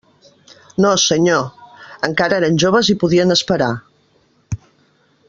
No, 0.85 0.93
senyor; 1.03 1.43
encara 2.09 2.39
eren 2.41 2.57
joves 2.65 2.91
i 2.95 2.99
podien 3.05 3.37
esperar. 3.39 3.73